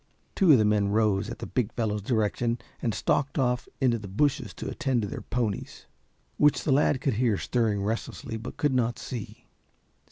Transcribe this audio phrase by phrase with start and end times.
[0.33, 4.07] Two of the men rose at the big fellow's direction and stalked off into the
[4.07, 5.85] bushes to attend to their ponies,
[6.37, 9.45] which the lad could hear stirring restlessly, but could not see.